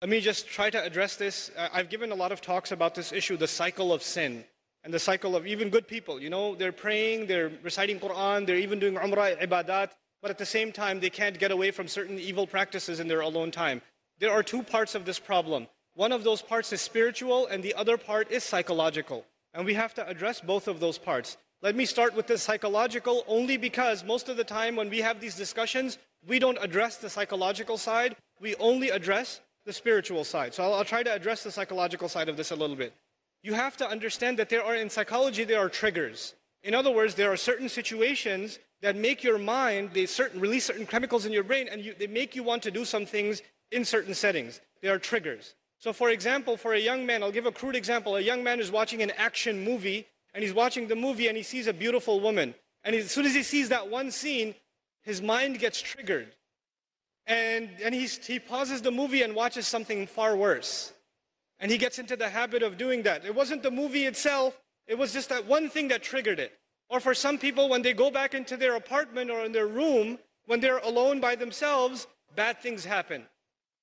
Let 0.00 0.10
me 0.10 0.20
just 0.20 0.46
try 0.46 0.70
to 0.70 0.80
address 0.80 1.16
this. 1.16 1.50
Uh, 1.56 1.70
I've 1.72 1.88
given 1.88 2.12
a 2.12 2.14
lot 2.14 2.30
of 2.30 2.40
talks 2.40 2.70
about 2.70 2.94
this 2.94 3.10
issue, 3.10 3.36
the 3.36 3.48
cycle 3.48 3.92
of 3.92 4.00
sin, 4.00 4.44
and 4.84 4.94
the 4.94 5.00
cycle 5.00 5.34
of 5.34 5.44
even 5.44 5.70
good 5.70 5.88
people. 5.88 6.20
You 6.20 6.30
know, 6.30 6.54
they're 6.54 6.70
praying, 6.70 7.26
they're 7.26 7.50
reciting 7.64 7.98
Quran, 7.98 8.46
they're 8.46 8.58
even 8.58 8.78
doing 8.78 8.94
Umrah, 8.94 9.36
ibadat, 9.42 9.90
but 10.22 10.30
at 10.30 10.38
the 10.38 10.46
same 10.46 10.70
time, 10.70 11.00
they 11.00 11.10
can't 11.10 11.36
get 11.36 11.50
away 11.50 11.72
from 11.72 11.88
certain 11.88 12.16
evil 12.16 12.46
practices 12.46 13.00
in 13.00 13.08
their 13.08 13.22
alone 13.22 13.50
time. 13.50 13.82
There 14.20 14.30
are 14.30 14.44
two 14.44 14.62
parts 14.62 14.94
of 14.94 15.04
this 15.04 15.18
problem. 15.18 15.66
One 15.94 16.12
of 16.12 16.22
those 16.22 16.42
parts 16.42 16.72
is 16.72 16.80
spiritual, 16.80 17.48
and 17.48 17.60
the 17.60 17.74
other 17.74 17.96
part 17.96 18.30
is 18.30 18.44
psychological. 18.44 19.24
And 19.52 19.66
we 19.66 19.74
have 19.74 19.94
to 19.94 20.08
address 20.08 20.40
both 20.40 20.68
of 20.68 20.78
those 20.78 20.96
parts. 20.96 21.38
Let 21.60 21.74
me 21.74 21.86
start 21.86 22.14
with 22.14 22.28
the 22.28 22.38
psychological 22.38 23.24
only 23.26 23.56
because 23.56 24.04
most 24.04 24.28
of 24.28 24.36
the 24.36 24.44
time 24.44 24.76
when 24.76 24.90
we 24.90 25.00
have 25.00 25.18
these 25.18 25.34
discussions, 25.34 25.98
we 26.24 26.38
don't 26.38 26.58
address 26.60 26.98
the 26.98 27.10
psychological 27.10 27.76
side, 27.76 28.14
we 28.40 28.54
only 28.56 28.90
address 28.90 29.40
the 29.68 29.72
spiritual 29.74 30.24
side. 30.24 30.54
So 30.54 30.64
I'll, 30.64 30.74
I'll, 30.74 30.84
try 30.84 31.02
to 31.02 31.12
address 31.12 31.44
the 31.44 31.52
psychological 31.52 32.08
side 32.08 32.30
of 32.30 32.38
this 32.38 32.50
a 32.52 32.56
little 32.56 32.74
bit. 32.74 32.94
You 33.42 33.52
have 33.52 33.76
to 33.76 33.86
understand 33.86 34.38
that 34.38 34.48
there 34.48 34.64
are, 34.64 34.74
in 34.74 34.88
psychology, 34.88 35.44
there 35.44 35.60
are 35.60 35.68
triggers. 35.68 36.34
In 36.62 36.74
other 36.74 36.90
words, 36.90 37.14
there 37.14 37.30
are 37.30 37.36
certain 37.36 37.68
situations 37.68 38.58
that 38.80 38.96
make 38.96 39.22
your 39.22 39.38
mind, 39.38 39.90
they 39.92 40.06
certain, 40.06 40.40
release 40.40 40.64
certain 40.64 40.86
chemicals 40.86 41.26
in 41.26 41.32
your 41.32 41.44
brain, 41.44 41.68
and 41.70 41.82
you, 41.82 41.94
they 41.98 42.06
make 42.06 42.34
you 42.34 42.42
want 42.42 42.62
to 42.62 42.70
do 42.70 42.84
some 42.86 43.04
things 43.04 43.42
in 43.70 43.84
certain 43.84 44.14
settings. 44.14 44.62
They 44.80 44.88
are 44.88 44.98
triggers. 44.98 45.54
So 45.78 45.92
for 45.92 46.08
example, 46.10 46.56
for 46.56 46.72
a 46.72 46.80
young 46.80 47.04
man, 47.04 47.22
I'll 47.22 47.30
give 47.30 47.46
a 47.46 47.52
crude 47.52 47.76
example. 47.76 48.16
A 48.16 48.20
young 48.20 48.42
man 48.42 48.60
is 48.60 48.70
watching 48.72 49.02
an 49.02 49.12
action 49.18 49.62
movie, 49.62 50.06
and 50.32 50.42
he's 50.42 50.54
watching 50.54 50.88
the 50.88 50.96
movie 50.96 51.28
and 51.28 51.36
he 51.36 51.42
sees 51.42 51.66
a 51.66 51.74
beautiful 51.74 52.20
woman. 52.20 52.54
And 52.84 52.96
as 52.96 53.10
soon 53.10 53.26
as 53.26 53.34
he 53.34 53.42
sees 53.42 53.68
that 53.68 53.90
one 53.90 54.10
scene, 54.10 54.54
his 55.02 55.20
mind 55.20 55.58
gets 55.58 55.80
triggered. 55.80 56.34
And, 57.28 57.68
and 57.84 57.94
he 57.94 58.38
pauses 58.40 58.82
the 58.82 58.90
movie 58.90 59.22
and 59.22 59.34
watches 59.34 59.68
something 59.68 60.06
far 60.06 60.34
worse. 60.34 60.92
And 61.60 61.70
he 61.70 61.78
gets 61.78 61.98
into 61.98 62.16
the 62.16 62.28
habit 62.28 62.62
of 62.62 62.78
doing 62.78 63.02
that. 63.02 63.24
It 63.24 63.34
wasn't 63.34 63.62
the 63.62 63.70
movie 63.70 64.06
itself, 64.06 64.58
it 64.86 64.96
was 64.96 65.12
just 65.12 65.28
that 65.28 65.46
one 65.46 65.68
thing 65.68 65.88
that 65.88 66.02
triggered 66.02 66.40
it. 66.40 66.58
Or 66.88 67.00
for 67.00 67.12
some 67.14 67.36
people, 67.36 67.68
when 67.68 67.82
they 67.82 67.92
go 67.92 68.10
back 68.10 68.34
into 68.34 68.56
their 68.56 68.74
apartment 68.76 69.30
or 69.30 69.44
in 69.44 69.52
their 69.52 69.66
room, 69.66 70.18
when 70.46 70.60
they're 70.60 70.78
alone 70.78 71.20
by 71.20 71.36
themselves, 71.36 72.06
bad 72.34 72.60
things 72.60 72.86
happen. 72.86 73.26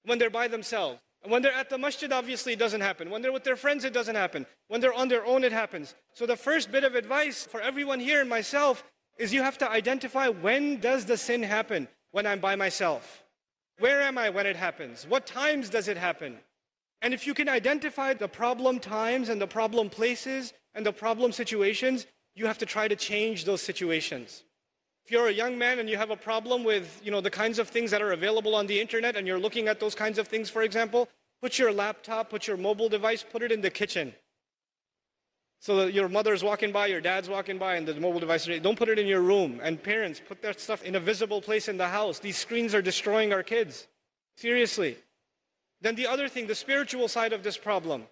When 0.06 0.18
they're 0.18 0.32
by 0.32 0.48
themselves. 0.48 1.00
And 1.22 1.32
when 1.32 1.44
they're 1.44 1.54
at 1.54 1.70
the 1.70 1.78
masjid, 1.78 2.12
obviously 2.12 2.54
it 2.54 2.60
doesn't 2.60 2.82
happen. 2.82 3.12
When 3.12 3.22
they're 3.22 3.32
with 3.32 3.44
their 3.44 3.56
friends, 3.56 3.86
it 3.86 3.94
doesn't 3.94 4.16
happen. 4.16 4.48
When 4.70 4.82
they're 4.82 4.94
on 4.94 5.08
their 5.08 5.26
own, 5.26 5.44
it 5.44 5.52
happens. 5.52 5.94
So 6.14 6.26
the 6.26 6.36
first 6.36 6.72
bit 6.72 6.84
of 6.84 6.96
advice 6.96 7.44
for 7.46 7.62
everyone 7.62 8.00
here 8.00 8.22
and 8.22 8.30
myself 8.30 8.84
is 9.20 9.34
you 9.34 9.44
have 9.44 9.58
to 9.60 9.70
identify 9.70 10.30
when 10.30 10.80
does 10.80 11.06
the 11.06 11.18
sin 11.18 11.44
happen? 11.44 11.88
When 12.12 12.26
I'm 12.26 12.40
by 12.40 12.56
myself. 12.56 13.25
Where 13.80 14.02
am 14.02 14.18
I 14.18 14.30
when 14.30 14.46
it 14.46 14.56
happens? 14.56 15.06
What 15.08 15.26
times 15.26 15.70
does 15.70 15.88
it 15.88 15.98
happen? 15.98 16.38
And 17.02 17.14
if 17.14 17.28
you 17.28 17.34
can 17.34 17.50
identify 17.50 18.14
the 18.14 18.28
problem 18.28 18.80
times 18.80 19.30
and 19.30 19.40
the 19.42 19.48
problem 19.48 19.90
places 19.90 20.54
and 20.74 20.86
the 20.86 20.94
problem 20.94 21.32
situations, 21.32 22.08
you 22.36 22.46
have 22.46 22.58
to 22.60 22.66
try 22.66 22.88
to 22.88 22.96
change 22.96 23.46
those 23.46 23.62
situations. 23.62 24.44
If 25.06 25.12
you're 25.12 25.28
a 25.28 25.34
young 25.34 25.58
man 25.58 25.80
and 25.80 25.90
you 25.90 25.98
have 25.98 26.10
a 26.10 26.16
problem 26.16 26.64
with 26.64 27.00
you 27.04 27.12
know, 27.12 27.22
the 27.22 27.30
kinds 27.30 27.60
of 27.60 27.68
things 27.70 27.92
that 27.92 28.02
are 28.02 28.14
available 28.14 28.56
on 28.56 28.66
the 28.66 28.80
internet 28.80 29.16
and 29.16 29.28
you're 29.28 29.40
looking 29.40 29.68
at 29.68 29.80
those 29.80 29.94
kinds 29.94 30.18
of 30.18 30.28
things, 30.28 30.50
for 30.50 30.64
example, 30.64 31.10
put 31.42 31.60
your 31.60 31.72
laptop, 31.72 32.30
put 32.30 32.48
your 32.48 32.58
mobile 32.58 32.90
device, 32.90 33.24
put 33.24 33.44
it 33.44 33.52
in 33.52 33.62
the 33.62 33.70
kitchen. 33.70 34.16
So 35.60 35.88
your 35.88 36.10
mother's 36.10 36.44
walking 36.44 36.72
by, 36.72 36.88
your 36.88 37.02
dad's 37.02 37.28
walking 37.28 37.58
by, 37.58 37.76
and 37.76 37.88
the 37.88 38.00
mobile 38.00 38.20
device, 38.20 38.48
don't 38.62 38.78
put 38.78 38.90
it 38.90 39.00
in 39.00 39.08
your 39.08 39.22
room. 39.22 39.60
And 39.64 39.82
parents, 39.82 40.22
put 40.26 40.42
that 40.44 40.60
stuff 40.60 40.84
in 40.84 40.96
a 40.96 41.00
visible 41.00 41.42
place 41.42 41.68
in 41.68 41.78
the 41.78 41.88
house. 41.88 42.20
These 42.20 42.38
screens 42.38 42.76
are 42.76 42.82
destroying 42.82 43.34
our 43.34 43.44
kids. 43.44 43.88
Seriously. 44.38 44.98
Then 45.82 45.96
the 45.96 46.08
other 46.08 46.28
thing, 46.28 46.48
the 46.48 46.56
spiritual 46.56 47.08
side 47.08 47.34
of 47.34 47.44
this 47.44 47.58
problem. 47.58 48.04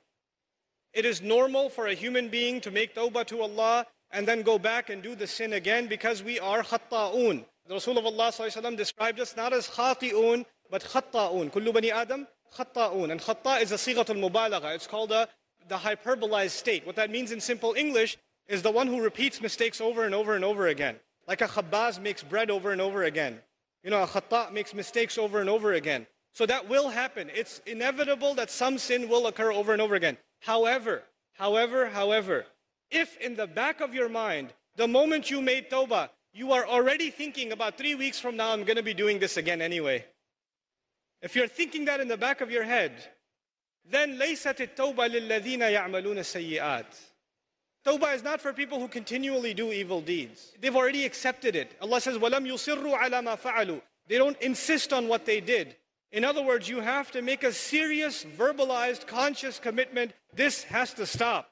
It 0.94 1.06
is 1.06 1.22
normal 1.22 1.70
for 1.70 1.88
a 1.88 1.94
human 1.94 2.30
being 2.30 2.62
to 2.62 2.72
make 2.72 2.96
tawbah 2.96 3.26
to 3.28 3.42
Allah 3.42 3.88
and 4.12 4.28
then 4.28 4.44
go 4.44 4.60
back 4.60 4.90
and 4.90 5.02
do 5.02 5.16
the 5.16 5.28
sin 5.28 5.54
again 5.54 5.88
because 5.88 6.24
we 6.24 6.40
are 6.40 6.64
khatta'un. 6.64 7.44
The 7.68 7.74
Rasul 7.74 7.98
of 7.98 8.06
Allah 8.06 8.32
described 8.76 9.20
us 9.20 9.36
not 9.36 9.54
as 9.54 9.68
khati'un, 9.68 10.46
but 10.70 10.84
khatta'un. 10.84 11.52
Kullu 11.52 11.74
bani 11.74 11.92
Adam, 11.92 12.28
khatta'un. 12.56 13.12
And 13.12 13.20
khatta 13.20 13.62
is 13.62 13.72
a 13.72 13.76
sighatul 13.76 14.20
mubalagha. 14.20 14.76
It's 14.76 14.88
called 14.88 15.12
a, 15.12 15.28
the 15.68 15.78
hyperbolized 15.78 16.52
state. 16.52 16.86
What 16.86 16.96
that 16.96 17.10
means 17.10 17.32
in 17.32 17.40
simple 17.40 17.74
English 17.74 18.18
is 18.48 18.62
the 18.62 18.72
one 18.72 18.88
who 18.88 19.02
repeats 19.02 19.42
mistakes 19.42 19.80
over 19.80 20.04
and 20.06 20.14
over 20.14 20.36
and 20.36 20.44
over 20.44 20.68
again. 20.68 20.98
Like 21.28 21.42
a 21.42 21.48
khabbaz 21.48 22.02
makes 22.02 22.24
bread 22.24 22.52
over 22.52 22.72
and 22.72 22.82
over 22.82 23.04
again. 23.04 23.40
You 23.84 23.90
know, 23.90 24.04
a 24.04 24.08
khatta 24.08 24.52
makes 24.52 24.74
mistakes 24.74 25.18
over 25.18 25.42
and 25.42 25.50
over 25.50 25.74
again. 25.74 26.08
So 26.34 26.46
that 26.46 26.68
will 26.68 26.90
happen. 26.90 27.30
It's 27.34 27.62
inevitable 27.66 28.34
that 28.36 28.50
some 28.50 28.78
sin 28.78 29.08
will 29.08 29.28
occur 29.28 29.52
over 29.52 29.72
and 29.74 29.82
over 29.82 29.96
again. 29.96 30.18
However, 30.40 31.04
however, 31.34 31.90
however, 31.90 32.46
if 32.90 33.18
in 33.18 33.36
the 33.36 33.48
back 33.48 33.82
of 33.82 33.94
your 33.94 34.10
mind, 34.10 34.54
the 34.76 34.88
moment 34.88 35.30
you 35.30 35.42
made 35.42 35.70
tawbah, 35.70 36.10
you 36.34 36.52
are 36.52 36.66
already 36.66 37.12
thinking 37.12 37.52
about 37.52 37.78
three 37.78 37.94
weeks 37.94 38.20
from 38.20 38.36
now, 38.36 38.52
I'm 38.52 38.64
going 38.64 38.78
to 38.78 38.84
be 38.84 38.94
doing 38.94 39.20
this 39.20 39.38
again 39.38 39.62
anyway. 39.62 40.06
If 41.22 41.36
you're 41.36 41.48
thinking 41.48 41.86
that 41.86 42.02
in 42.02 42.08
the 42.08 42.18
back 42.18 42.42
of 42.42 42.50
your 42.50 42.64
head, 42.64 42.92
then 43.91 44.19
ليست 44.19 44.61
التوبة 44.61 45.07
للذين 45.07 45.61
يعملون 45.61 46.19
السيئات. 46.19 46.95
Tawbah 47.85 48.15
is 48.15 48.23
not 48.23 48.41
for 48.41 48.53
people 48.53 48.79
who 48.79 48.89
continually 48.89 49.55
do 49.55 49.73
evil 49.73 50.01
deeds. 50.01 50.53
They've 50.61 50.77
already 50.77 51.05
accepted 51.07 51.57
it. 51.57 51.77
Allah 51.81 52.01
says, 52.01 52.19
وَلَمْ 52.19 52.47
يُصِرُّوا 52.47 52.99
عَلَى 52.99 53.23
مَا 53.23 53.39
فَعَلُوا 53.39 53.81
They 54.09 54.19
don't 54.19 54.39
insist 54.43 54.93
on 54.93 55.09
what 55.09 55.25
they 55.25 55.41
did. 55.41 55.77
In 56.13 56.25
other 56.25 56.43
words, 56.43 56.69
you 56.69 56.81
have 56.81 57.11
to 57.13 57.23
make 57.23 57.45
a 57.45 57.53
serious, 57.53 58.25
verbalized, 58.25 59.07
conscious 59.07 59.59
commitment. 59.59 60.13
This 60.35 60.65
has 60.65 60.93
to 60.95 61.07
stop. 61.07 61.51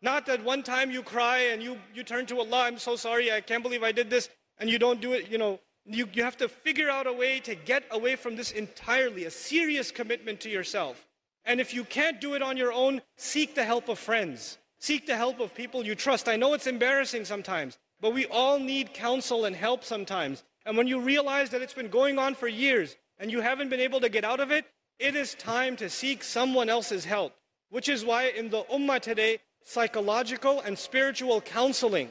Not 0.00 0.26
that 0.26 0.44
one 0.44 0.62
time 0.62 0.90
you 0.90 1.02
cry 1.02 1.38
and 1.38 1.62
you, 1.62 1.78
you 1.94 2.02
turn 2.02 2.26
to 2.26 2.38
Allah, 2.38 2.64
I'm 2.64 2.78
so 2.78 2.96
sorry, 2.96 3.32
I 3.32 3.40
can't 3.40 3.62
believe 3.62 3.82
I 3.82 3.92
did 3.92 4.10
this, 4.10 4.28
and 4.58 4.68
you 4.68 4.78
don't 4.78 5.00
do 5.00 5.12
it, 5.12 5.30
you 5.30 5.38
know. 5.38 5.60
You, 5.86 6.08
you 6.14 6.22
have 6.22 6.36
to 6.38 6.48
figure 6.48 6.88
out 6.88 7.06
a 7.06 7.12
way 7.12 7.40
to 7.40 7.54
get 7.54 7.84
away 7.90 8.16
from 8.16 8.36
this 8.36 8.52
entirely, 8.52 9.24
a 9.24 9.30
serious 9.30 9.90
commitment 9.90 10.40
to 10.40 10.48
yourself. 10.48 11.06
And 11.49 11.59
if 11.59 11.73
you 11.73 11.83
can't 11.83 12.21
do 12.21 12.35
it 12.35 12.43
on 12.43 12.57
your 12.57 12.71
own, 12.71 13.01
seek 13.17 13.55
the 13.55 13.65
help 13.65 13.89
of 13.89 13.97
friends. 13.97 14.59
Seek 14.77 15.07
the 15.07 15.17
help 15.17 15.39
of 15.39 15.55
people 15.55 15.83
you 15.83 15.95
trust. 15.95 16.29
I 16.29 16.35
know 16.35 16.53
it's 16.53 16.67
embarrassing 16.67 17.25
sometimes, 17.25 17.79
but 17.99 18.13
we 18.13 18.27
all 18.27 18.59
need 18.59 18.93
counsel 18.93 19.45
and 19.45 19.55
help 19.55 19.83
sometimes. 19.83 20.43
And 20.67 20.77
when 20.77 20.85
you 20.85 21.01
realize 21.01 21.49
that 21.49 21.63
it's 21.63 21.73
been 21.73 21.89
going 21.89 22.19
on 22.19 22.35
for 22.35 22.47
years 22.47 22.97
and 23.17 23.31
you 23.31 23.41
haven't 23.41 23.69
been 23.69 23.79
able 23.79 23.99
to 24.01 24.09
get 24.09 24.23
out 24.23 24.39
of 24.39 24.51
it, 24.51 24.65
it 24.99 25.15
is 25.15 25.33
time 25.33 25.75
to 25.77 25.89
seek 25.89 26.23
someone 26.23 26.69
else's 26.69 27.03
help. 27.03 27.33
Which 27.71 27.89
is 27.89 28.05
why 28.05 28.25
in 28.27 28.51
the 28.51 28.61
Ummah 28.65 28.99
today, 28.99 29.39
psychological 29.63 30.61
and 30.61 30.77
spiritual 30.77 31.41
counseling 31.41 32.09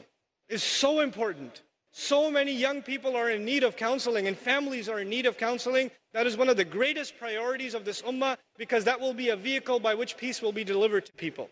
is 0.49 0.63
so 0.63 0.99
important. 0.99 1.61
So 2.01 2.31
many 2.31 2.53
young 2.53 2.81
people 2.81 3.17
are 3.17 3.29
in 3.29 3.43
need 3.43 3.61
of 3.61 3.75
counseling 3.75 4.27
and 4.27 4.37
families 4.37 4.87
are 4.87 5.01
in 5.01 5.09
need 5.09 5.25
of 5.25 5.37
counseling. 5.37 5.91
That 6.13 6.25
is 6.25 6.37
one 6.37 6.47
of 6.47 6.55
the 6.55 6.63
greatest 6.63 7.19
priorities 7.19 7.73
of 7.73 7.83
this 7.83 8.01
ummah 8.03 8.37
because 8.57 8.85
that 8.85 9.01
will 9.01 9.13
be 9.13 9.29
a 9.29 9.35
vehicle 9.35 9.81
by 9.81 9.95
which 9.95 10.15
peace 10.15 10.41
will 10.41 10.53
be 10.53 10.63
delivered 10.63 11.05
to 11.07 11.11
people. 11.11 11.49